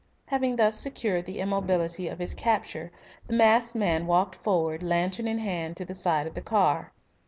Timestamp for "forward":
4.35-4.81